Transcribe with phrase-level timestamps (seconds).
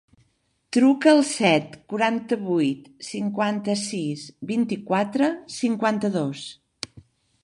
[0.75, 6.47] Truca al set, quaranta-vuit, cinquanta-sis, vint-i-quatre, cinquanta-dos.